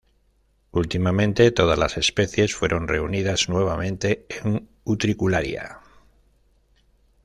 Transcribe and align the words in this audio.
Últimamente 0.71 1.51
todas 1.51 1.77
las 1.77 1.95
especies 1.95 2.55
fueron 2.55 2.87
reunidas 2.87 3.49
nuevamente 3.49 4.25
en 4.29 4.67
"Utricularia". 4.83 5.79